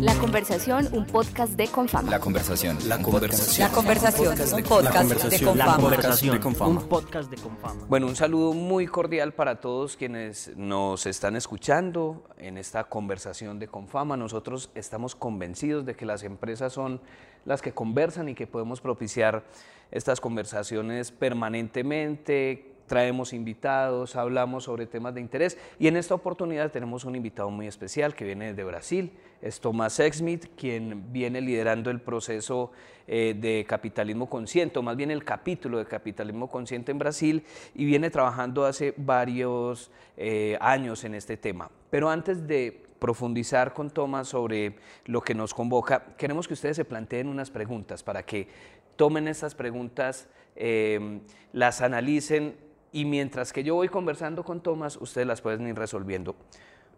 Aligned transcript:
La 0.00 0.14
conversación, 0.14 0.88
un 0.92 1.06
podcast 1.06 1.54
de 1.54 1.66
Confama. 1.66 2.10
La 2.10 2.20
conversación. 2.20 2.78
La 2.88 3.02
conversación. 3.02 3.68
La 3.68 3.74
conversación, 3.74 4.28
un 4.28 4.62
podcast 4.62 5.08
de 5.24 5.38
La 5.40 5.44
Confama. 5.46 5.76
conversación, 5.76 6.34
de 6.34 6.40
Confama. 6.40 6.70
un 6.70 6.88
podcast 6.88 7.30
de 7.30 7.36
Confama. 7.36 7.84
Bueno, 7.88 8.06
un 8.06 8.14
saludo 8.14 8.52
muy 8.52 8.86
cordial 8.86 9.32
para 9.34 9.60
todos 9.60 9.96
quienes 9.96 10.56
nos 10.56 11.06
están 11.06 11.36
escuchando 11.36 12.24
en 12.38 12.58
esta 12.58 12.84
conversación 12.84 13.58
de 13.58 13.66
Confama. 13.68 14.16
Nosotros 14.16 14.70
estamos 14.74 15.14
convencidos 15.14 15.84
de 15.84 15.96
que 15.96 16.06
las 16.06 16.22
empresas 16.22 16.72
son 16.72 17.00
las 17.44 17.60
que 17.60 17.72
conversan 17.72 18.28
y 18.28 18.34
que 18.34 18.46
podemos 18.46 18.80
propiciar 18.80 19.44
estas 19.90 20.20
conversaciones 20.20 21.10
permanentemente. 21.10 22.67
Traemos 22.88 23.32
invitados, 23.32 24.16
hablamos 24.16 24.64
sobre 24.64 24.86
temas 24.86 25.14
de 25.14 25.20
interés 25.20 25.58
y 25.78 25.86
en 25.86 25.96
esta 25.96 26.14
oportunidad 26.14 26.72
tenemos 26.72 27.04
un 27.04 27.14
invitado 27.14 27.50
muy 27.50 27.66
especial 27.66 28.14
que 28.14 28.24
viene 28.24 28.54
de 28.54 28.64
Brasil. 28.64 29.12
Es 29.42 29.60
Tomás 29.60 30.00
Exmith, 30.00 30.46
quien 30.56 31.12
viene 31.12 31.40
liderando 31.40 31.90
el 31.90 32.00
proceso 32.00 32.72
eh, 33.06 33.36
de 33.38 33.64
capitalismo 33.68 34.28
consciente, 34.28 34.78
o 34.78 34.82
más 34.82 34.96
bien 34.96 35.10
el 35.10 35.22
capítulo 35.22 35.78
de 35.78 35.84
capitalismo 35.84 36.48
consciente 36.48 36.90
en 36.90 36.98
Brasil, 36.98 37.44
y 37.74 37.84
viene 37.84 38.10
trabajando 38.10 38.64
hace 38.64 38.94
varios 38.96 39.90
eh, 40.16 40.56
años 40.60 41.04
en 41.04 41.14
este 41.14 41.36
tema. 41.36 41.70
Pero 41.90 42.10
antes 42.10 42.46
de 42.46 42.84
profundizar 42.98 43.74
con 43.74 43.90
Tomás 43.90 44.28
sobre 44.28 44.76
lo 45.04 45.20
que 45.20 45.34
nos 45.34 45.54
convoca, 45.54 46.16
queremos 46.16 46.48
que 46.48 46.54
ustedes 46.54 46.76
se 46.76 46.84
planteen 46.84 47.28
unas 47.28 47.50
preguntas 47.50 48.02
para 48.02 48.24
que 48.24 48.48
tomen 48.96 49.28
estas 49.28 49.54
preguntas, 49.54 50.28
eh, 50.56 51.20
las 51.52 51.80
analicen 51.80 52.56
y 52.92 53.04
mientras 53.04 53.52
que 53.52 53.64
yo 53.64 53.74
voy 53.74 53.88
conversando 53.88 54.44
con 54.44 54.62
Tomás, 54.62 54.96
ustedes 55.00 55.26
las 55.26 55.40
pueden 55.40 55.66
ir 55.66 55.76
resolviendo. 55.76 56.36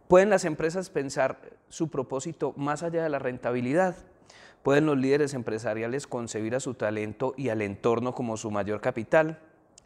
¿Pueden 0.09 0.31
las 0.31 0.45
empresas 0.45 0.91
pensar 0.91 1.41
su 1.69 1.89
propósito 1.89 2.53
más 2.57 2.83
allá 2.83 3.03
de 3.03 3.09
la 3.09 3.19
rentabilidad? 3.19 3.97
¿Pueden 4.63 4.87
los 4.87 4.99
líderes 4.99 5.35
empresariales 5.35 6.07
concebir 6.07 6.55
a 6.55 6.61
su 6.61 6.75
talento 6.75 7.35
y 7.37 7.49
al 7.49 7.63
entorno 7.63 8.15
como 8.15 8.37
su 8.37 8.51
mayor 8.51 8.81
capital? 8.81 9.39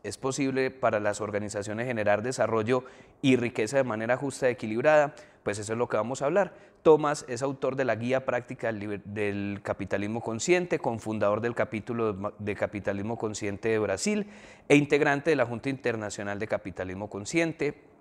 ¿Es 0.05 0.19
posible 0.19 0.70
para 0.70 1.00
las 1.00 1.22
organizaciones 1.22 1.86
generar 1.86 2.22
desarrollo 2.22 2.84
y 3.22 3.36
riqueza 3.36 3.78
de 3.78 3.84
manera 3.84 4.19
justa 4.19 4.48
y 4.48 4.52
equilibrada? 4.52 5.14
Pues 5.42 5.58
eso 5.58 5.72
es 5.72 5.78
lo 5.78 5.88
que 5.88 5.97
vamos 5.97 6.20
a 6.20 6.27
hablar. 6.27 6.52
Tomás 6.83 7.24
es 7.27 7.41
autor 7.41 7.74
de 7.74 7.86
la 7.86 7.97
Guía 7.97 8.27
Práctica 8.27 8.70
del 8.70 9.60
Capitalismo 9.62 10.20
Consciente, 10.20 10.78
cofundador 10.78 11.41
del 11.41 11.55
capítulo 11.55 12.34
de 12.38 12.55
Capitalismo 12.55 13.16
Consciente 13.16 13.70
de 13.70 13.78
Brasil 13.78 14.27
e 14.69 14.77
integrante 14.77 15.30
de 15.30 15.36
la 15.36 15.47
Junta 15.47 15.70
Internacional 15.70 16.38
de 16.38 16.48
Capitalismo 16.48 17.08
Consciente. 17.08 17.94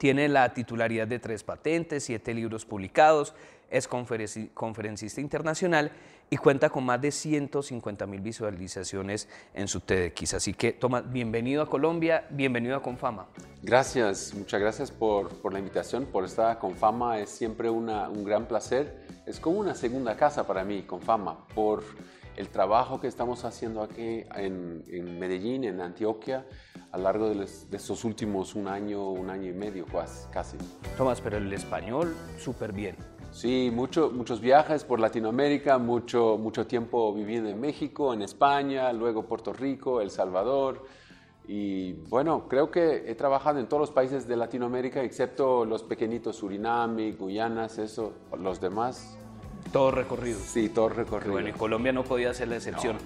Tiene 0.00 0.30
la 0.30 0.54
titularidad 0.54 1.06
de 1.06 1.18
tres 1.18 1.44
patentes, 1.44 2.04
siete 2.04 2.32
libros 2.32 2.64
publicados, 2.64 3.34
es 3.68 3.86
conferenci- 3.86 4.48
conferencista 4.54 5.20
internacional 5.20 5.92
y 6.30 6.38
cuenta 6.38 6.70
con 6.70 6.84
más 6.86 7.02
de 7.02 7.10
150 7.12 8.06
mil 8.06 8.22
visualizaciones 8.22 9.28
en 9.52 9.68
su 9.68 9.80
TEDx. 9.80 10.32
Así 10.32 10.54
que, 10.54 10.72
Tomás, 10.72 11.12
bienvenido 11.12 11.60
a 11.60 11.68
Colombia, 11.68 12.26
bienvenido 12.30 12.76
a 12.76 12.82
Confama. 12.82 13.26
Gracias, 13.62 14.32
muchas 14.34 14.58
gracias 14.58 14.90
por, 14.90 15.52
la 15.52 15.58
invitación, 15.58 16.06
por 16.06 16.24
estar 16.24 16.58
con 16.58 16.74
Fama. 16.76 17.18
Es 17.18 17.28
siempre 17.28 17.68
un 17.68 18.24
gran 18.24 18.48
placer. 18.48 19.04
Es 19.26 19.38
como 19.38 19.58
una 19.60 19.74
segunda 19.74 20.16
casa 20.16 20.46
para 20.46 20.64
mí, 20.64 20.80
con 20.84 21.02
Fama, 21.02 21.46
por 21.54 21.84
el 22.40 22.48
trabajo 22.48 23.00
que 23.00 23.06
estamos 23.06 23.44
haciendo 23.44 23.82
aquí 23.82 24.24
en, 24.34 24.82
en 24.88 25.18
Medellín, 25.18 25.64
en 25.64 25.80
Antioquia, 25.80 26.46
a 26.90 26.96
lo 26.96 27.04
largo 27.04 27.28
de, 27.28 27.34
los- 27.36 27.70
de 27.70 27.76
estos 27.76 28.04
últimos 28.04 28.54
un 28.54 28.66
año, 28.66 29.10
un 29.10 29.30
año 29.30 29.50
y 29.50 29.52
medio 29.54 29.84
casi. 30.32 30.56
Tomás, 30.96 31.20
pero 31.20 31.36
el 31.36 31.52
español, 31.52 32.14
súper 32.38 32.72
bien. 32.72 32.96
Sí, 33.30 33.70
mucho- 33.72 34.10
muchos 34.10 34.40
viajes 34.40 34.82
por 34.84 34.98
Latinoamérica, 34.98 35.78
mucho, 35.78 36.36
mucho 36.38 36.66
tiempo 36.66 37.12
viviendo 37.14 37.48
en 37.48 37.60
México, 37.60 38.12
en 38.12 38.22
España, 38.22 38.92
luego 38.92 39.24
Puerto 39.26 39.52
Rico, 39.52 40.00
El 40.00 40.10
Salvador. 40.10 40.84
Y 41.46 41.92
bueno, 42.08 42.46
creo 42.48 42.70
que 42.70 43.04
he 43.10 43.14
trabajado 43.14 43.58
en 43.60 43.68
todos 43.68 43.80
los 43.80 43.90
países 43.90 44.26
de 44.26 44.36
Latinoamérica, 44.36 45.02
excepto 45.02 45.64
los 45.64 45.82
pequeñitos 45.82 46.36
Suriname, 46.36 47.12
Guyanas, 47.12 47.78
eso, 47.78 48.14
los 48.38 48.60
demás, 48.60 49.16
Todo 49.72 49.90
recorrido. 49.90 50.38
sí, 50.38 50.68
todo 50.68 50.88
recorrido. 50.88 51.32
Bueno, 51.32 51.48
y 51.48 51.52
Colombia 51.52 51.92
no 51.92 52.04
podía 52.04 52.34
ser 52.34 52.48
la 52.48 52.56
excepción. 52.56 52.98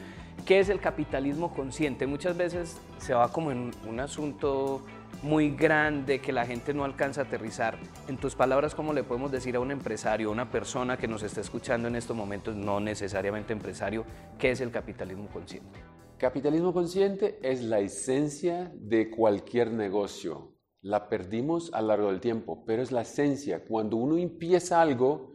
¿Qué 0.46 0.60
es 0.60 0.68
el 0.68 0.80
capitalismo 0.80 1.54
consciente? 1.54 2.06
Muchas 2.06 2.36
veces 2.36 2.78
se 2.98 3.14
va 3.14 3.30
como 3.32 3.50
en 3.50 3.70
un 3.88 4.00
asunto 4.00 4.82
muy 5.22 5.50
grande 5.50 6.20
que 6.20 6.32
la 6.32 6.44
gente 6.44 6.74
no 6.74 6.84
alcanza 6.84 7.22
a 7.22 7.24
aterrizar. 7.24 7.78
En 8.08 8.18
tus 8.18 8.34
palabras, 8.34 8.74
¿cómo 8.74 8.92
le 8.92 9.04
podemos 9.04 9.32
decir 9.32 9.56
a 9.56 9.60
un 9.60 9.70
empresario, 9.70 10.28
a 10.28 10.32
una 10.32 10.50
persona 10.50 10.98
que 10.98 11.08
nos 11.08 11.22
está 11.22 11.40
escuchando 11.40 11.88
en 11.88 11.96
estos 11.96 12.14
momentos, 12.14 12.54
no 12.54 12.78
necesariamente 12.78 13.54
empresario, 13.54 14.04
qué 14.38 14.50
es 14.50 14.60
el 14.60 14.70
capitalismo 14.70 15.28
consciente? 15.28 15.80
Capitalismo 16.18 16.72
consciente 16.74 17.38
es 17.42 17.62
la 17.62 17.80
esencia 17.80 18.70
de 18.74 19.10
cualquier 19.10 19.72
negocio. 19.72 20.52
La 20.82 21.08
perdimos 21.08 21.72
a 21.72 21.80
lo 21.80 21.88
largo 21.88 22.10
del 22.10 22.20
tiempo, 22.20 22.64
pero 22.66 22.82
es 22.82 22.92
la 22.92 23.00
esencia. 23.00 23.64
Cuando 23.64 23.96
uno 23.96 24.18
empieza 24.18 24.82
algo, 24.82 25.33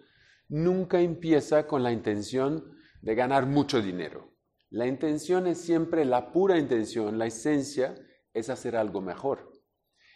nunca 0.50 1.00
empieza 1.00 1.68
con 1.68 1.84
la 1.84 1.92
intención 1.92 2.76
de 3.02 3.16
ganar 3.16 3.46
mucho 3.46 3.82
dinero. 3.82 4.34
La 4.70 4.88
intención 4.88 5.48
es 5.48 5.60
siempre 5.60 6.06
la 6.06 6.32
pura 6.32 6.58
intención, 6.58 7.18
la 7.18 7.28
esencia 7.28 7.96
es 8.34 8.50
hacer 8.50 8.76
algo 8.76 9.02
mejor. 9.02 9.52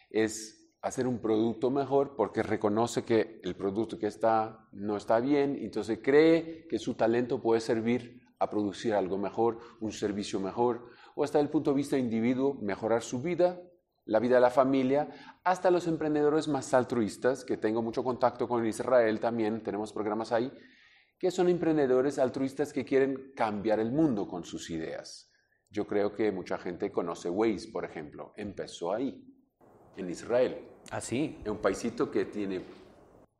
Es 0.09 0.71
hacer 0.81 1.07
un 1.07 1.19
producto 1.19 1.71
mejor 1.71 2.16
porque 2.16 2.44
reconoce 2.44 3.03
que 3.03 3.39
el 3.44 3.55
producto 3.55 3.97
que 3.97 4.07
está 4.07 4.67
no 4.73 4.97
está 4.97 5.19
bien, 5.19 5.57
entonces 5.61 5.99
cree 6.03 6.67
que 6.67 6.77
su 6.77 6.95
talento 6.95 7.41
puede 7.41 7.61
servir 7.61 8.21
a 8.38 8.50
producir 8.50 8.94
algo 8.94 9.17
mejor, 9.17 9.59
un 9.79 9.94
servicio 9.94 10.39
mejor, 10.39 10.89
o 11.15 11.23
hasta 11.23 11.39
el 11.39 11.50
punto 11.50 11.71
de 11.71 11.77
vista 11.77 11.97
individuo, 11.97 12.55
mejorar 12.61 13.01
su 13.01 13.21
vida, 13.21 13.61
la 14.05 14.19
vida 14.19 14.35
de 14.35 14.41
la 14.41 14.49
familia, 14.49 15.09
hasta 15.43 15.71
los 15.71 15.87
emprendedores 15.87 16.47
más 16.47 16.73
altruistas, 16.73 17.45
que 17.45 17.57
tengo 17.57 17.81
mucho 17.81 18.03
contacto 18.03 18.47
con 18.47 18.65
Israel 18.65 19.19
también, 19.19 19.63
tenemos 19.63 19.93
programas 19.93 20.31
ahí, 20.31 20.51
que 21.17 21.31
son 21.31 21.47
emprendedores 21.47 22.19
altruistas 22.19 22.73
que 22.73 22.83
quieren 22.83 23.31
cambiar 23.35 23.79
el 23.79 23.91
mundo 23.91 24.27
con 24.27 24.43
sus 24.43 24.69
ideas. 24.69 25.31
Yo 25.69 25.87
creo 25.87 26.13
que 26.13 26.31
mucha 26.31 26.57
gente 26.57 26.91
conoce 26.91 27.29
Waze, 27.29 27.69
por 27.71 27.85
ejemplo, 27.85 28.33
empezó 28.35 28.93
ahí, 28.93 29.25
en 29.95 30.09
Israel. 30.09 30.67
Así. 30.91 31.39
Es 31.43 31.49
un 31.49 31.59
paisito 31.59 32.11
que 32.11 32.25
tiene 32.25 32.61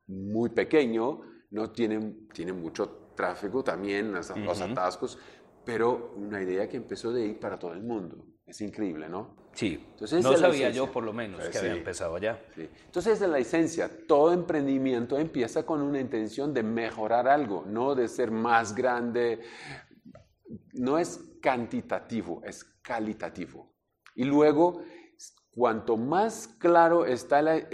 muy 0.06 0.50
pequeño, 0.50 1.20
no 1.50 1.70
tiene, 1.70 2.26
tiene 2.32 2.52
mucho 2.52 3.12
tráfico 3.14 3.62
también, 3.62 4.12
los, 4.12 4.36
los 4.36 4.60
atascos, 4.60 5.18
pero 5.64 6.14
una 6.16 6.42
idea 6.42 6.68
que 6.68 6.76
empezó 6.76 7.12
de 7.12 7.24
ahí 7.24 7.34
para 7.34 7.58
todo 7.58 7.72
el 7.72 7.82
mundo. 7.82 8.26
Es 8.46 8.60
increíble, 8.60 9.08
¿no? 9.08 9.36
Sí. 9.54 9.82
Entonces, 9.92 10.22
no 10.22 10.36
sabía 10.36 10.70
yo, 10.70 10.90
por 10.90 11.04
lo 11.04 11.12
menos, 11.12 11.48
que 11.48 11.58
había 11.58 11.74
empezado 11.74 12.16
allá. 12.16 12.44
Sí. 12.54 12.68
Entonces, 12.86 13.20
es 13.20 13.28
la 13.28 13.38
esencia. 13.38 13.90
Todo 14.06 14.32
emprendimiento 14.32 15.18
empieza 15.18 15.64
con 15.64 15.80
una 15.80 16.00
intención 16.00 16.52
de 16.52 16.62
mejorar 16.62 17.26
algo, 17.26 17.64
no 17.66 17.94
de 17.94 18.08
ser 18.08 18.30
más 18.30 18.74
grande. 18.74 19.40
No 20.72 20.98
es 20.98 21.20
cantitativo, 21.40 22.42
es 22.44 22.64
calitativo. 22.82 23.72
Y 24.14 24.24
luego, 24.24 24.82
cuanto 25.50 25.96
más 25.96 26.48
claro 26.58 27.06
están 27.06 27.66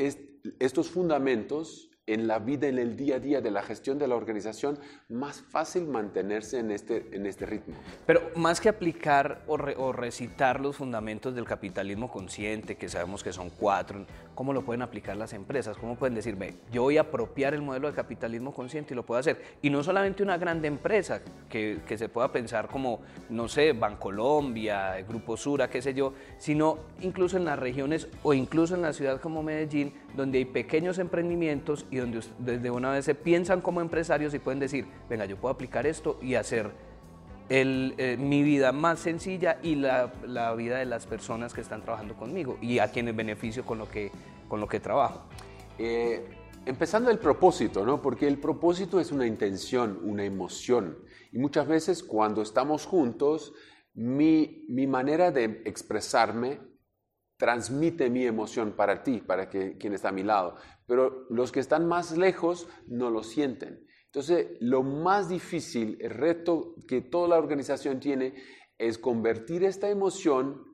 estos 0.59 0.89
fundamentos 0.89 1.90
en 2.13 2.27
la 2.27 2.39
vida, 2.39 2.67
en 2.67 2.79
el 2.79 2.97
día 2.97 3.17
a 3.17 3.19
día 3.21 3.41
de 3.41 3.51
la 3.51 3.63
gestión 3.63 3.99
de 3.99 4.09
la 4.09 4.17
organización, 4.17 4.79
más 5.09 5.41
fácil 5.41 5.87
mantenerse 5.87 6.59
en 6.59 6.71
este, 6.71 7.07
en 7.13 7.25
este 7.27 7.47
ritmo. 7.47 7.75
Pero 8.07 8.21
más 8.35 8.61
que 8.61 8.69
aplicar 8.69 9.43
o, 9.47 9.55
o 9.55 9.93
recitar 9.93 10.61
los 10.61 10.77
fundamentos 10.77 11.35
del 11.35 11.45
capitalismo 11.45 12.11
consciente, 12.11 12.77
que 12.77 12.89
sabemos 12.89 13.23
que 13.23 13.33
son 13.33 13.51
cuatro, 13.51 14.07
¿cómo 14.41 14.55
lo 14.55 14.63
pueden 14.63 14.81
aplicar 14.81 15.19
las 15.19 15.35
empresas? 15.35 15.77
¿Cómo 15.77 15.97
pueden 15.97 16.15
decirme, 16.15 16.55
yo 16.73 16.81
voy 16.81 16.97
a 16.97 17.03
apropiar 17.03 17.53
el 17.53 17.61
modelo 17.61 17.89
de 17.89 17.95
capitalismo 17.95 18.55
consciente 18.55 18.95
y 18.95 18.97
lo 18.97 19.05
puedo 19.05 19.21
hacer? 19.21 19.43
Y 19.61 19.69
no 19.69 19.83
solamente 19.83 20.23
una 20.23 20.39
grande 20.39 20.67
empresa 20.67 21.21
que, 21.51 21.81
que 21.87 21.99
se 21.99 22.09
pueda 22.09 22.33
pensar 22.33 22.67
como, 22.69 23.01
no 23.29 23.49
sé, 23.49 23.75
Bancolombia, 23.75 24.97
Grupo 25.07 25.37
Sura, 25.37 25.69
qué 25.69 25.83
sé 25.83 25.93
yo, 25.93 26.15
sino 26.39 26.79
incluso 27.03 27.37
en 27.37 27.45
las 27.45 27.59
regiones 27.59 28.09
o 28.23 28.33
incluso 28.33 28.75
en 28.75 28.81
la 28.81 28.95
ciudad 28.95 29.21
como 29.21 29.43
Medellín, 29.43 29.93
donde 30.17 30.39
hay 30.39 30.47
pequeños 30.47 30.99
emprendimientos 30.99 31.85
y 31.91 31.99
donde 31.99 32.23
desde 32.39 32.71
una 32.71 32.93
vez 32.93 33.05
se 33.05 33.15
piensan 33.15 33.61
como 33.61 33.83
empresarios 33.83 34.33
y 34.33 34.39
pueden 34.39 34.59
decir, 34.59 34.87
venga, 35.11 35.27
yo 35.27 35.37
puedo 35.37 35.53
aplicar 35.53 35.87
esto 35.87 36.19
y 36.23 36.37
hacer 36.37 36.71
el, 37.51 37.95
eh, 37.99 38.17
mi 38.17 38.43
vida 38.43 38.73
más 38.73 39.01
sencilla 39.01 39.59
y 39.63 39.75
la, 39.75 40.13
la 40.25 40.55
vida 40.55 40.79
de 40.79 40.87
las 40.87 41.07
personas 41.07 41.53
que 41.53 41.61
están 41.61 41.83
trabajando 41.83 42.17
conmigo 42.17 42.57
y 42.63 42.79
a 42.79 42.91
quienes 42.91 43.15
beneficio 43.15 43.67
con 43.67 43.79
lo 43.79 43.91
que, 43.91 44.11
con 44.49 44.61
lo 44.61 44.69
que 44.69 44.81
trabajo. 44.81 45.29
Eh, 45.77 46.25
empezando 46.65 47.11
el 47.11 47.19
propósito, 47.19 47.85
¿no? 47.85 48.01
Porque 48.01 48.29
el 48.29 48.39
propósito 48.39 49.01
es 49.01 49.11
una 49.11 49.27
intención, 49.27 49.99
una 50.05 50.25
emoción. 50.25 50.99
Y 51.33 51.39
muchas 51.39 51.67
veces 51.67 52.05
cuando 52.05 52.41
estamos 52.41 52.87
juntos, 52.87 53.53
mi, 53.95 54.65
mi 54.69 54.87
manera 54.87 55.33
de 55.33 55.63
expresarme 55.65 56.61
transmite 57.37 58.11
mi 58.11 58.27
emoción 58.27 58.73
para 58.73 59.03
ti, 59.03 59.23
para 59.27 59.49
que, 59.49 59.77
quien 59.77 59.95
está 59.95 60.11
a 60.11 60.13
mi 60.13 60.23
lado. 60.23 60.55
Pero 60.87 61.27
los 61.31 61.51
que 61.51 61.59
están 61.59 61.89
más 61.89 62.17
lejos 62.17 62.69
no 62.87 63.11
lo 63.11 63.25
sienten. 63.25 63.87
Entonces, 64.13 64.57
lo 64.59 64.83
más 64.83 65.29
difícil, 65.29 65.97
el 66.01 66.11
reto 66.11 66.75
que 66.89 67.01
toda 67.01 67.29
la 67.29 67.39
organización 67.39 68.01
tiene 68.01 68.35
es 68.77 68.99
convertir 68.99 69.63
esta 69.63 69.89
emoción 69.89 70.65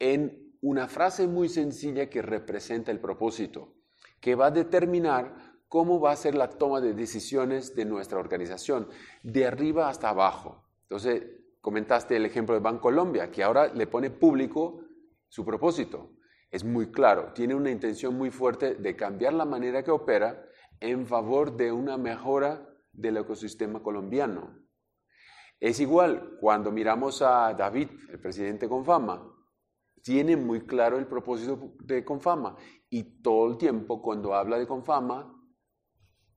en 0.00 0.56
una 0.60 0.88
frase 0.88 1.28
muy 1.28 1.48
sencilla 1.48 2.10
que 2.10 2.22
representa 2.22 2.90
el 2.90 2.98
propósito, 2.98 3.74
que 4.20 4.34
va 4.34 4.46
a 4.46 4.50
determinar 4.50 5.36
cómo 5.68 6.00
va 6.00 6.10
a 6.10 6.16
ser 6.16 6.34
la 6.34 6.48
toma 6.48 6.80
de 6.80 6.92
decisiones 6.92 7.76
de 7.76 7.84
nuestra 7.84 8.18
organización, 8.18 8.88
de 9.22 9.46
arriba 9.46 9.88
hasta 9.88 10.08
abajo. 10.08 10.64
Entonces, 10.82 11.22
comentaste 11.60 12.16
el 12.16 12.26
ejemplo 12.26 12.56
de 12.56 12.60
Bancolombia, 12.60 13.30
que 13.30 13.44
ahora 13.44 13.72
le 13.72 13.86
pone 13.86 14.10
público 14.10 14.80
su 15.28 15.44
propósito. 15.44 16.10
Es 16.50 16.64
muy 16.64 16.90
claro, 16.90 17.32
tiene 17.32 17.54
una 17.54 17.70
intención 17.70 18.16
muy 18.18 18.30
fuerte 18.30 18.74
de 18.74 18.96
cambiar 18.96 19.34
la 19.34 19.44
manera 19.44 19.84
que 19.84 19.92
opera 19.92 20.44
en 20.80 21.06
favor 21.06 21.56
de 21.56 21.70
una 21.70 21.96
mejora 21.96 22.71
del 22.92 23.16
ecosistema 23.16 23.82
colombiano. 23.82 24.58
Es 25.58 25.80
igual 25.80 26.36
cuando 26.40 26.70
miramos 26.70 27.22
a 27.22 27.54
David, 27.54 27.88
el 28.10 28.20
presidente 28.20 28.68
Confama, 28.68 29.32
tiene 30.02 30.36
muy 30.36 30.66
claro 30.66 30.98
el 30.98 31.06
propósito 31.06 31.74
de 31.84 32.04
Confama 32.04 32.56
y 32.90 33.22
todo 33.22 33.50
el 33.50 33.58
tiempo 33.58 34.02
cuando 34.02 34.34
habla 34.34 34.58
de 34.58 34.66
Confama 34.66 35.32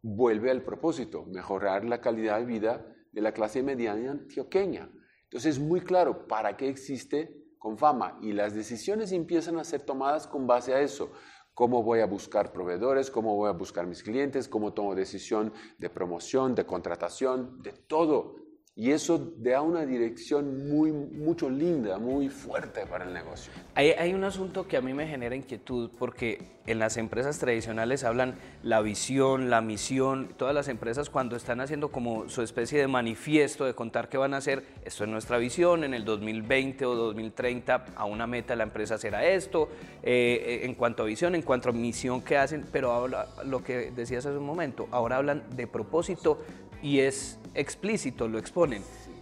vuelve 0.01 0.51
al 0.51 0.63
propósito, 0.63 1.25
mejorar 1.25 1.83
la 1.83 1.99
calidad 1.99 2.39
de 2.39 2.45
vida 2.45 2.85
de 3.11 3.21
la 3.21 3.31
clase 3.31 3.63
mediana 3.63 4.11
antioqueña. 4.11 4.91
Entonces 5.23 5.55
es 5.55 5.59
muy 5.59 5.81
claro 5.81 6.27
para 6.27 6.55
qué 6.55 6.69
existe 6.69 7.35
Confama 7.57 8.19
y 8.21 8.31
las 8.33 8.53
decisiones 8.53 9.11
empiezan 9.11 9.57
a 9.57 9.63
ser 9.63 9.81
tomadas 9.81 10.27
con 10.27 10.45
base 10.45 10.75
a 10.75 10.81
eso 10.81 11.11
cómo 11.55 11.81
voy 11.81 12.01
a 12.01 12.05
buscar 12.05 12.51
proveedores, 12.51 13.09
cómo 13.09 13.35
voy 13.35 13.49
a 13.49 13.53
buscar 13.53 13.87
mis 13.87 14.03
clientes, 14.03 14.47
cómo 14.47 14.73
tomo 14.73 14.93
decisión 14.93 15.51
de 15.79 15.89
promoción, 15.89 16.53
de 16.53 16.65
contratación, 16.65 17.63
de 17.63 17.71
todo. 17.71 18.44
Y 18.77 18.91
eso 18.91 19.31
da 19.37 19.61
una 19.61 19.85
dirección 19.85 20.67
muy, 20.67 20.91
mucho 20.91 21.49
linda, 21.49 21.97
muy 21.97 22.27
fuerte 22.27 22.85
para 22.85 23.05
el 23.05 23.13
negocio. 23.13 23.53
Hay, 23.73 23.91
hay, 23.91 24.13
un 24.13 24.25
asunto 24.25 24.67
que 24.67 24.75
a 24.75 24.81
mí 24.81 24.93
me 24.93 25.07
genera 25.07 25.33
inquietud 25.33 25.89
porque 25.97 26.41
en 26.67 26.79
las 26.79 26.97
empresas 26.97 27.39
tradicionales 27.39 28.03
hablan 28.03 28.35
la 28.63 28.81
visión, 28.81 29.49
la 29.49 29.61
misión, 29.61 30.27
todas 30.35 30.53
las 30.53 30.67
empresas 30.67 31.09
cuando 31.09 31.37
están 31.37 31.61
haciendo 31.61 31.89
como 31.89 32.27
su 32.27 32.41
especie 32.41 32.77
de 32.77 32.87
manifiesto 32.87 33.63
de 33.63 33.73
contar 33.75 34.09
qué 34.09 34.17
van 34.17 34.33
a 34.33 34.37
hacer, 34.37 34.65
esto 34.83 35.05
es 35.05 35.09
nuestra 35.09 35.37
visión, 35.37 35.85
en 35.85 35.93
el 35.93 36.03
2020 36.03 36.85
o 36.85 36.95
2030 36.95 37.85
a 37.95 38.03
una 38.03 38.27
meta 38.27 38.57
la 38.57 38.63
empresa 38.63 38.97
será 38.97 39.25
esto, 39.25 39.69
eh, 40.03 40.61
en 40.63 40.75
cuanto 40.75 41.03
a 41.03 41.05
visión, 41.05 41.33
en 41.33 41.43
cuanto 41.43 41.69
a 41.69 41.71
misión 41.71 42.21
que 42.21 42.35
hacen, 42.35 42.65
pero 42.73 42.91
ahora 42.91 43.27
lo 43.45 43.63
que 43.63 43.91
decías 43.91 44.25
hace 44.25 44.37
un 44.37 44.45
momento, 44.45 44.89
ahora 44.91 45.15
hablan 45.15 45.43
de 45.55 45.65
propósito, 45.65 46.39
y 46.85 46.99
es 46.99 47.39
explícito, 47.55 48.27
lo 48.27 48.37
exponen. 48.37 48.64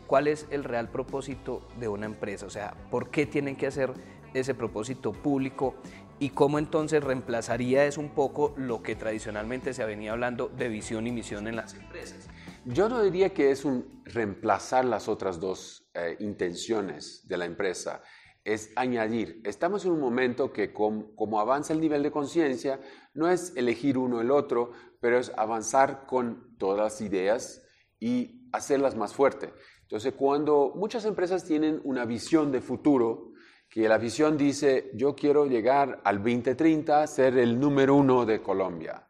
¿Cuál 0.07 0.27
es 0.27 0.47
el 0.51 0.63
real 0.63 0.89
propósito 0.89 1.67
de 1.79 1.87
una 1.87 2.05
empresa? 2.05 2.45
O 2.45 2.49
sea, 2.49 2.75
¿por 2.91 3.09
qué 3.09 3.25
tienen 3.25 3.55
que 3.55 3.67
hacer 3.67 3.93
ese 4.33 4.53
propósito 4.53 5.11
público? 5.11 5.75
¿Y 6.19 6.29
cómo 6.29 6.59
entonces 6.59 7.03
reemplazaría 7.03 7.85
eso 7.85 7.99
un 7.99 8.09
poco 8.09 8.53
lo 8.57 8.81
que 8.81 8.95
tradicionalmente 8.95 9.73
se 9.73 9.83
venía 9.85 10.11
hablando 10.11 10.47
de 10.47 10.69
visión 10.69 11.07
y 11.07 11.11
misión 11.11 11.47
en 11.47 11.55
las 11.55 11.73
empresas? 11.73 12.29
Yo 12.65 12.87
no 12.87 13.01
diría 13.01 13.33
que 13.33 13.51
es 13.51 13.65
un 13.65 14.01
reemplazar 14.05 14.85
las 14.85 15.09
otras 15.09 15.39
dos 15.39 15.89
eh, 15.93 16.15
intenciones 16.19 17.27
de 17.27 17.37
la 17.37 17.45
empresa, 17.45 18.01
es 18.45 18.71
añadir. 18.75 19.41
Estamos 19.43 19.85
en 19.85 19.91
un 19.91 19.99
momento 19.99 20.51
que 20.51 20.73
como 20.73 21.39
avanza 21.39 21.73
el 21.73 21.81
nivel 21.81 22.03
de 22.03 22.11
conciencia, 22.11 22.79
no 23.13 23.29
es 23.29 23.53
elegir 23.55 23.97
uno 23.97 24.21
el 24.21 24.31
otro, 24.31 24.71
pero 24.99 25.17
es 25.17 25.31
avanzar 25.37 26.05
con 26.05 26.57
todas 26.57 26.77
las 26.79 27.01
ideas 27.01 27.63
y 28.03 28.49
hacerlas 28.51 28.97
más 28.97 29.13
fuertes. 29.13 29.51
Entonces, 29.83 30.13
cuando 30.13 30.73
muchas 30.75 31.05
empresas 31.05 31.45
tienen 31.45 31.79
una 31.85 32.03
visión 32.03 32.51
de 32.51 32.59
futuro, 32.59 33.31
que 33.69 33.87
la 33.87 33.97
visión 33.97 34.37
dice, 34.37 34.91
yo 34.93 35.15
quiero 35.15 35.45
llegar 35.45 36.01
al 36.03 36.17
2030 36.17 37.01
a 37.01 37.07
ser 37.07 37.37
el 37.37 37.57
número 37.57 37.95
uno 37.95 38.25
de 38.25 38.41
Colombia. 38.41 39.07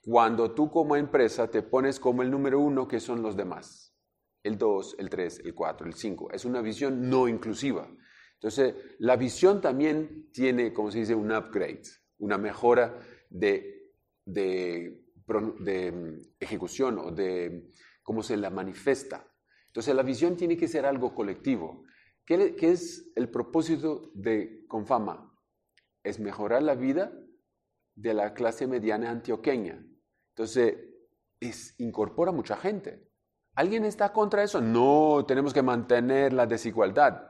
Cuando 0.00 0.52
tú 0.52 0.70
como 0.70 0.94
empresa 0.94 1.50
te 1.50 1.62
pones 1.62 1.98
como 1.98 2.22
el 2.22 2.30
número 2.30 2.60
uno, 2.60 2.86
que 2.86 3.00
son 3.00 3.20
los 3.20 3.36
demás? 3.36 3.92
El 4.44 4.58
2, 4.58 4.94
el 5.00 5.10
3, 5.10 5.40
el 5.46 5.52
4, 5.52 5.86
el 5.88 5.94
5. 5.94 6.30
Es 6.30 6.44
una 6.44 6.62
visión 6.62 7.10
no 7.10 7.26
inclusiva. 7.26 7.88
Entonces, 8.34 8.76
la 9.00 9.16
visión 9.16 9.60
también 9.60 10.30
tiene, 10.32 10.72
como 10.72 10.92
se 10.92 11.00
dice, 11.00 11.16
un 11.16 11.32
upgrade, 11.32 11.82
una 12.18 12.38
mejora 12.38 12.96
de, 13.28 13.90
de 14.24 15.04
de 15.26 15.92
mm, 15.92 16.18
ejecución 16.40 16.98
o 16.98 17.10
de 17.10 17.70
cómo 18.04 18.22
se 18.22 18.36
la 18.36 18.50
manifiesta. 18.50 19.26
Entonces 19.66 19.92
la 19.96 20.04
visión 20.04 20.36
tiene 20.36 20.56
que 20.56 20.68
ser 20.68 20.86
algo 20.86 21.16
colectivo. 21.16 21.84
¿Qué, 22.24 22.54
es 22.60 23.10
el 23.16 23.28
propósito 23.28 24.12
de 24.14 24.64
Confama? 24.68 25.36
Es 26.04 26.20
mejorar 26.20 26.62
la 26.62 26.76
vida 26.76 27.12
de 27.96 28.14
la 28.14 28.34
clase 28.34 28.68
mediana 28.68 29.10
antioqueña. 29.10 29.84
Entonces, 30.30 30.76
es, 31.40 31.74
incorpora 31.80 32.30
mucha 32.30 32.56
gente. 32.56 33.08
¿Alguien 33.54 33.84
está 33.84 34.12
contra 34.12 34.42
eso? 34.42 34.60
No, 34.60 35.24
tenemos 35.26 35.52
que 35.52 35.62
mantener 35.62 36.32
la 36.32 36.46
desigualdad. 36.46 37.28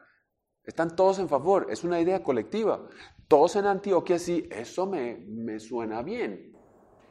Están 0.63 0.97
todos 0.97 1.19
en 1.19 1.29
favor, 1.29 1.67
es 1.71 1.85
una 1.85 2.01
idea 2.01 2.23
colectiva. 2.23 2.89
Todos 3.29 3.57
en 3.57 3.67
Antioquia 3.67 4.19
sí, 4.19 4.49
eso 4.51 4.87
me, 4.87 5.17
me 5.29 5.61
suena 5.61 6.03
bien. 6.03 6.53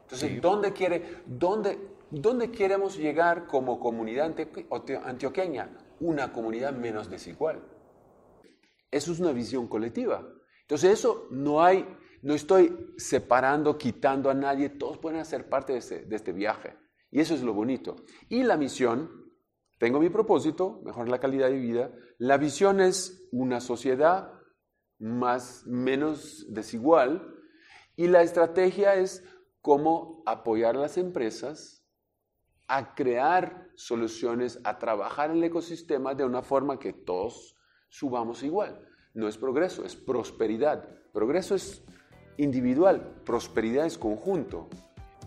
Entonces, 0.02 0.42
¿dónde, 0.42 0.74
quiere, 0.74 1.22
dónde, 1.26 1.80
¿dónde 2.14 2.52
queremos 2.52 2.98
llegar 2.98 3.48
como 3.48 3.80
comunidad 3.80 4.36
antioqueña? 5.04 5.76
Una 6.00 6.32
comunidad 6.32 6.74
menos 6.74 7.10
desigual. 7.10 7.64
Eso 8.92 9.12
es 9.12 9.20
una 9.20 9.32
visión 9.32 9.68
colectiva. 9.68 10.24
Entonces, 10.62 10.92
eso 10.92 11.28
no 11.32 11.64
hay, 11.64 11.88
no 12.22 12.36
estoy 12.36 12.94
separando, 12.98 13.78
quitando 13.78 14.30
a 14.30 14.36
nadie, 14.36 14.70
todos 14.70 15.00
pueden 15.00 15.20
hacer 15.20 15.50
parte 15.50 15.74
de 15.74 16.16
este, 16.16 16.32
viaje. 16.32 16.78
Y 17.10 17.20
eso 17.20 17.34
es 17.34 17.42
lo 17.42 17.54
bonito. 17.54 17.96
Y 18.30 18.44
la 18.44 18.58
misión, 18.58 19.10
tengo 19.80 20.00
mi 20.00 20.10
propósito, 20.10 20.82
mejorar 20.86 21.10
la 21.10 21.20
calidad 21.20 21.50
de 21.50 21.60
vida. 21.60 21.92
La 22.20 22.38
visión 22.38 22.80
es 22.80 23.28
una 23.32 23.60
sociedad 23.60 24.32
más, 25.00 25.66
menos 25.66 26.46
desigual. 26.50 27.36
Y 27.96 28.08
la 28.08 28.22
estrategia 28.22 28.96
es 28.96 29.24
cómo 29.62 30.22
apoyar 30.28 30.76
las 30.76 30.98
empresas 30.98 31.83
a 32.68 32.96
crear 32.96 33.68
soluciones, 33.76 34.60
a 34.64 34.80
trabajar 34.80 35.32
en 35.32 35.38
el 35.38 35.44
ecosistema 35.46 36.16
de 36.16 36.26
una 36.26 36.42
forma 36.42 36.80
que 36.80 36.94
todos 36.94 37.56
subamos 37.90 38.44
igual. 38.44 38.80
No 39.14 39.28
es 39.28 39.38
progreso, 39.38 39.86
es 39.86 39.96
prosperidad. 39.96 40.88
Progreso 41.12 41.56
es 41.56 41.84
individual, 42.38 43.22
prosperidad 43.26 43.86
es 43.86 43.98
conjunto. 43.98 44.70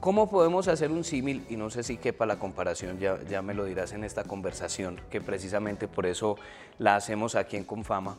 ¿Cómo 0.00 0.28
podemos 0.28 0.68
hacer 0.68 0.90
un 0.90 1.04
símil? 1.04 1.46
Y 1.48 1.56
no 1.56 1.70
sé 1.70 1.82
si 1.82 1.96
quepa 1.96 2.26
la 2.26 2.38
comparación, 2.38 2.98
ya, 2.98 3.22
ya 3.24 3.40
me 3.42 3.54
lo 3.54 3.64
dirás 3.64 3.92
en 3.92 4.04
esta 4.04 4.24
conversación, 4.24 5.00
que 5.10 5.20
precisamente 5.20 5.88
por 5.88 6.06
eso 6.06 6.36
la 6.78 6.96
hacemos 6.96 7.34
aquí 7.34 7.56
en 7.56 7.64
Confama 7.64 8.18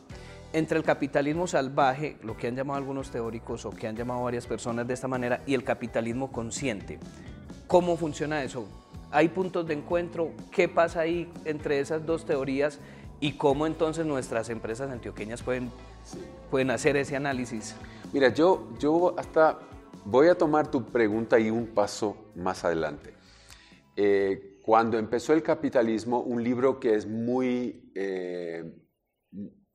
entre 0.52 0.78
el 0.78 0.84
capitalismo 0.84 1.46
salvaje, 1.46 2.16
lo 2.22 2.36
que 2.36 2.48
han 2.48 2.56
llamado 2.56 2.78
algunos 2.78 3.10
teóricos 3.10 3.66
o 3.66 3.70
que 3.70 3.86
han 3.86 3.96
llamado 3.96 4.22
varias 4.22 4.46
personas 4.46 4.86
de 4.86 4.94
esta 4.94 5.08
manera, 5.08 5.42
y 5.46 5.54
el 5.54 5.64
capitalismo 5.64 6.32
consciente. 6.32 6.98
¿Cómo 7.66 7.96
funciona 7.96 8.42
eso? 8.42 8.66
¿Hay 9.10 9.28
puntos 9.28 9.66
de 9.66 9.74
encuentro? 9.74 10.32
¿Qué 10.50 10.68
pasa 10.68 11.00
ahí 11.00 11.30
entre 11.44 11.80
esas 11.80 12.04
dos 12.04 12.26
teorías? 12.26 12.78
¿Y 13.20 13.32
cómo 13.32 13.66
entonces 13.66 14.04
nuestras 14.04 14.50
empresas 14.50 14.90
antioqueñas 14.90 15.42
pueden, 15.42 15.70
pueden 16.50 16.70
hacer 16.70 16.96
ese 16.96 17.16
análisis? 17.16 17.74
Mira, 18.12 18.28
yo, 18.28 18.68
yo 18.78 19.18
hasta 19.18 19.58
voy 20.04 20.28
a 20.28 20.36
tomar 20.36 20.70
tu 20.70 20.84
pregunta 20.84 21.38
y 21.38 21.50
un 21.50 21.68
paso 21.68 22.32
más 22.34 22.64
adelante. 22.64 23.14
Eh, 23.96 24.58
cuando 24.62 24.98
empezó 24.98 25.32
el 25.32 25.42
capitalismo, 25.42 26.20
un 26.20 26.44
libro 26.44 26.78
que 26.78 26.94
es 26.94 27.06
muy... 27.06 27.90
Eh, 27.94 28.64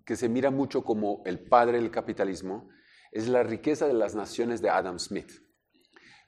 que 0.05 0.15
se 0.15 0.29
mira 0.29 0.51
mucho 0.51 0.83
como 0.83 1.21
el 1.25 1.39
padre 1.39 1.79
del 1.79 1.89
capitalismo, 1.89 2.69
es 3.11 3.27
La 3.27 3.43
riqueza 3.43 3.87
de 3.87 3.93
las 3.93 4.15
naciones 4.15 4.61
de 4.61 4.69
Adam 4.69 4.99
Smith. 4.99 5.42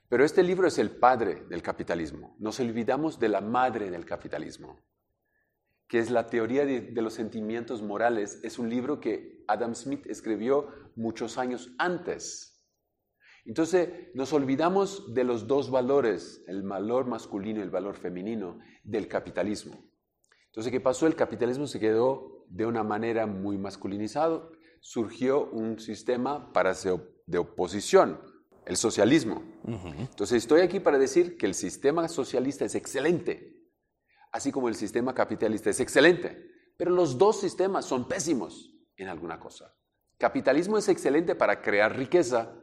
Pero 0.08 0.24
este 0.24 0.42
libro 0.42 0.68
es 0.68 0.78
el 0.78 0.90
padre 0.90 1.44
del 1.48 1.62
capitalismo. 1.62 2.36
Nos 2.38 2.60
olvidamos 2.60 3.18
de 3.18 3.28
la 3.28 3.40
madre 3.40 3.90
del 3.90 4.04
capitalismo, 4.04 4.78
que 5.88 5.98
es 5.98 6.10
la 6.10 6.28
teoría 6.28 6.64
de, 6.64 6.92
los 7.02 7.14
sentimientos 7.14 7.82
morales. 7.82 8.40
Es 8.44 8.58
un 8.58 8.70
libro 8.70 9.00
que 9.00 9.44
Adam 9.48 9.74
Smith 9.74 10.06
escribió 10.06 10.68
muchos 10.94 11.38
años 11.38 11.74
antes. 11.78 12.64
Entonces 13.44 14.10
nos 14.14 14.32
olvidamos 14.32 15.12
de 15.14 15.24
los 15.24 15.46
dos 15.46 15.70
valores, 15.70 16.44
el 16.46 16.62
valor 16.62 17.06
masculino 17.06 17.60
y 17.60 17.62
el 17.62 17.70
valor 17.70 17.96
femenino 17.96 18.58
del 18.84 19.08
capitalismo. 19.08 19.84
Entonces, 20.46 20.72
¿qué 20.72 20.80
pasó? 20.80 21.06
El 21.06 21.16
capitalismo 21.16 21.66
se 21.66 21.78
quedó 21.78 22.44
de 22.48 22.64
una 22.64 22.82
manera 22.82 23.26
muy 23.26 23.58
masculinizado, 23.58 24.52
surgió 24.80 25.50
un 25.50 25.78
sistema 25.78 26.52
para 26.52 26.74
de 27.26 27.38
oposición. 27.38 28.35
El 28.66 28.76
socialismo. 28.76 29.42
Entonces 29.98 30.38
estoy 30.42 30.60
aquí 30.60 30.80
para 30.80 30.98
decir 30.98 31.38
que 31.38 31.46
el 31.46 31.54
sistema 31.54 32.08
socialista 32.08 32.64
es 32.64 32.74
excelente, 32.74 33.62
así 34.32 34.50
como 34.50 34.68
el 34.68 34.74
sistema 34.74 35.14
capitalista 35.14 35.70
es 35.70 35.80
excelente, 35.80 36.50
pero 36.76 36.90
los 36.90 37.16
dos 37.16 37.40
sistemas 37.40 37.86
son 37.86 38.08
pésimos 38.08 38.74
en 38.96 39.08
alguna 39.08 39.38
cosa. 39.38 39.74
Capitalismo 40.18 40.78
es 40.78 40.88
excelente 40.88 41.36
para 41.36 41.62
crear 41.62 41.96
riqueza, 41.96 42.60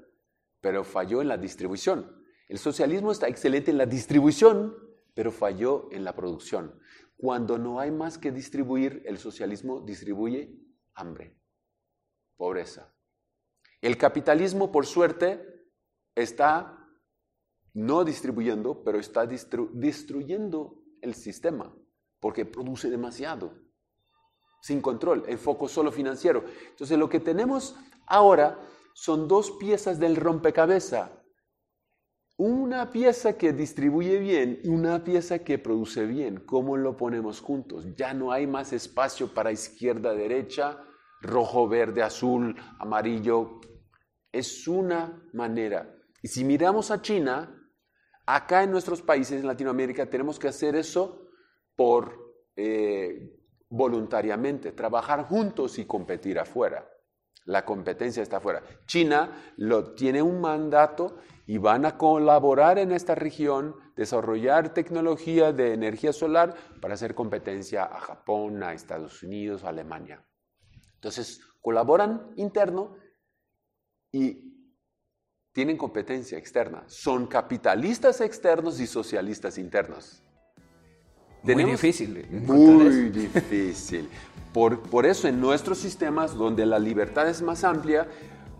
pero 0.59 0.83
falló 0.83 1.21
en 1.21 1.29
la 1.29 1.37
distribución. 1.37 2.23
El 2.49 2.57
socialismo 2.57 3.11
está 3.11 3.29
excelente 3.29 3.71
en 3.71 3.77
la 3.77 3.85
distribución, 3.85 4.75
pero 5.13 5.31
falló 5.31 5.87
en 5.91 6.03
la 6.03 6.15
producción. 6.15 6.77
Cuando 7.15 7.57
no 7.57 7.79
hay 7.79 7.91
más 7.91 8.17
que 8.17 8.31
distribuir, 8.31 9.03
el 9.05 9.17
socialismo 9.17 9.79
distribuye 9.79 10.59
hambre, 10.95 11.39
pobreza. 12.35 12.93
El 13.81 13.97
capitalismo, 13.97 14.71
por 14.71 14.85
suerte, 14.85 15.52
está 16.15 16.79
no 17.73 18.03
distribuyendo, 18.03 18.83
pero 18.83 18.99
está 18.99 19.25
destruyendo 19.25 20.83
el 21.01 21.15
sistema, 21.15 21.75
porque 22.19 22.45
produce 22.45 22.89
demasiado, 22.89 23.53
sin 24.61 24.81
control, 24.81 25.23
el 25.27 25.37
foco 25.37 25.67
solo 25.67 25.91
financiero. 25.91 26.45
Entonces 26.69 26.97
lo 26.97 27.09
que 27.09 27.19
tenemos 27.19 27.75
ahora 28.07 28.59
son 28.93 29.27
dos 29.27 29.51
piezas 29.51 29.99
del 29.99 30.15
rompecabezas. 30.15 31.11
Una 32.37 32.89
pieza 32.89 33.37
que 33.37 33.53
distribuye 33.53 34.17
bien 34.19 34.59
y 34.63 34.69
una 34.69 35.03
pieza 35.03 35.39
que 35.39 35.59
produce 35.59 36.05
bien. 36.05 36.43
¿Cómo 36.45 36.77
lo 36.77 36.97
ponemos 36.97 37.41
juntos? 37.41 37.85
Ya 37.95 38.13
no 38.13 38.31
hay 38.31 38.47
más 38.47 38.73
espacio 38.73 39.33
para 39.33 39.51
izquierda, 39.51 40.13
derecha, 40.13 40.83
rojo, 41.21 41.67
verde, 41.67 42.01
azul, 42.01 42.55
amarillo. 42.79 43.61
Es 44.31 44.67
una 44.67 45.23
manera. 45.33 45.92
Y 46.23 46.29
si 46.29 46.45
miramos 46.45 46.89
a 46.89 47.01
China, 47.01 47.69
acá 48.25 48.63
en 48.63 48.71
nuestros 48.71 49.01
países 49.01 49.41
en 49.41 49.45
Latinoamérica 49.45 50.09
tenemos 50.09 50.39
que 50.39 50.47
hacer 50.47 50.75
eso 50.75 51.27
por 51.75 52.17
eh, 52.55 53.39
voluntariamente, 53.69 54.71
trabajar 54.71 55.25
juntos 55.25 55.77
y 55.79 55.85
competir 55.85 56.39
afuera. 56.39 56.89
La 57.45 57.65
competencia 57.65 58.23
está 58.23 58.37
afuera. 58.37 58.63
China 58.85 59.53
lo, 59.57 59.95
tiene 59.95 60.21
un 60.21 60.39
mandato 60.39 61.17
y 61.45 61.57
van 61.57 61.85
a 61.85 61.97
colaborar 61.97 62.79
en 62.79 62.93
esta 62.93 63.15
región, 63.15 63.75
desarrollar 63.97 64.73
tecnología 64.73 65.51
de 65.51 65.73
energía 65.73 66.13
solar 66.13 66.55
para 66.79 66.93
hacer 66.93 67.15
competencia 67.15 67.83
a 67.83 67.99
Japón, 67.99 68.63
a 68.63 68.73
Estados 68.73 69.23
Unidos, 69.23 69.65
a 69.65 69.69
Alemania. 69.69 70.25
Entonces, 70.95 71.41
colaboran 71.59 72.31
interno 72.37 72.95
y 74.09 74.52
tienen 75.53 75.77
competencia 75.77 76.37
externa. 76.37 76.83
Son 76.87 77.27
capitalistas 77.27 78.19
externos 78.21 78.79
y 78.79 78.87
socialistas 78.87 79.57
internos. 79.57 80.21
Muy 81.43 81.63
difícil. 81.63 82.25
Muy 82.31 83.09
difícil. 83.09 84.09
Por, 84.51 84.81
por, 84.81 85.05
eso 85.05 85.27
en 85.27 85.39
nuestros 85.39 85.77
sistemas, 85.77 86.35
donde 86.35 86.65
la 86.65 86.79
libertad 86.79 87.27
es 87.27 87.41
más 87.41 87.63
amplia, 87.63 88.07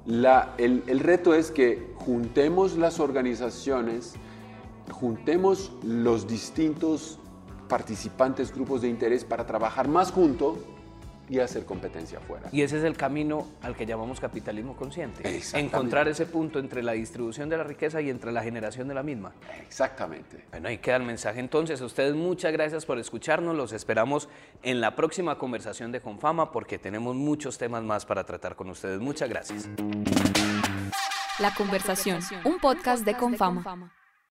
la, 0.06 0.54
el, 0.58 0.84
el 0.88 1.00
reto 1.00 1.34
es 1.34 1.50
que 1.50 1.94
juntemos 1.96 2.78
las 2.78 3.00
organizaciones, 3.00 4.14
juntemos 4.92 5.72
los 5.84 6.28
distintos 6.28 7.20
participantes, 7.70 8.54
grupos 8.54 8.82
de 8.82 8.90
interés 8.90 9.24
para 9.24 9.46
trabajar 9.46 9.88
más 9.88 10.12
juntos 10.12 10.58
y 11.30 11.39
hacer 11.39 11.65
competencia 11.65 12.20
afuera. 12.20 12.50
Y 12.51 12.62
ese 12.62 12.77
es 12.77 12.84
el 12.84 12.96
camino 12.96 13.48
al 13.62 13.75
que 13.75 13.86
llamamos 13.86 14.20
capitalismo 14.20 14.75
consciente. 14.75 15.42
Encontrar 15.53 16.08
ese 16.08 16.25
punto 16.25 16.60
entre 16.60 16.84
la 16.84 16.94
distribución 16.94 17.50
de 17.50 17.58
la 17.58 17.63
riqueza 17.63 18.01
y 18.01 18.10
entre 18.10 18.32
la 18.32 18.44
generación 18.44 18.88
de 18.88 18.94
la 18.94 19.03
misma. 19.03 19.34
Exactamente. 19.62 20.46
Bueno, 20.51 20.70
ahí 20.70 20.77
queda 20.77 20.98
el 20.98 21.03
mensaje 21.03 21.39
entonces. 21.39 21.82
A 21.82 21.86
ustedes 21.86 22.13
muchas 22.15 22.51
gracias 22.51 22.86
por 22.86 23.00
escucharnos. 23.00 23.56
Los 23.56 23.74
esperamos 23.74 24.30
en 24.62 24.82
la 24.82 24.96
próxima 24.96 25.38
conversación 25.38 25.92
de 25.92 26.01
Confama 26.01 26.51
porque 26.51 26.77
tenemos 26.77 27.15
muchos 27.15 27.58
temas 27.58 27.84
más 27.84 28.06
para 28.06 28.25
tratar 28.25 28.56
con 28.56 28.70
ustedes. 28.70 29.00
Muchas 29.00 29.30
gracias. 29.30 29.70
La 31.39 31.53
conversación, 31.56 32.20
un 32.44 32.60
podcast 32.60 33.06
de 33.06 33.15
Confama. 33.15 34.03